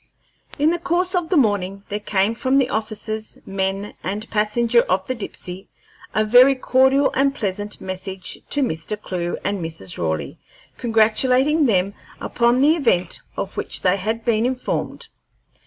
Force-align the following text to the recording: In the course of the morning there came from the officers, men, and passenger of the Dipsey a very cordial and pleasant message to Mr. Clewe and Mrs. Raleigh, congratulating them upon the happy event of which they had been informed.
In 0.57 0.71
the 0.71 0.79
course 0.79 1.13
of 1.13 1.29
the 1.29 1.37
morning 1.37 1.83
there 1.89 1.99
came 1.99 2.33
from 2.33 2.57
the 2.57 2.71
officers, 2.71 3.37
men, 3.45 3.93
and 4.03 4.27
passenger 4.31 4.81
of 4.89 5.05
the 5.05 5.13
Dipsey 5.13 5.67
a 6.15 6.25
very 6.25 6.55
cordial 6.55 7.11
and 7.13 7.35
pleasant 7.35 7.79
message 7.79 8.39
to 8.49 8.63
Mr. 8.63 8.99
Clewe 8.99 9.37
and 9.43 9.59
Mrs. 9.59 9.99
Raleigh, 9.99 10.39
congratulating 10.79 11.67
them 11.67 11.93
upon 12.19 12.61
the 12.61 12.73
happy 12.73 12.81
event 12.81 13.19
of 13.37 13.55
which 13.57 13.83
they 13.83 13.97
had 13.97 14.25
been 14.25 14.47
informed. 14.47 15.07